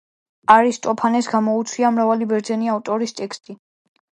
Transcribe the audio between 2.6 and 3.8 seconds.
ავტორის ტექსტი.